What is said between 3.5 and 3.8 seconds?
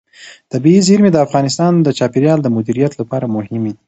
دي.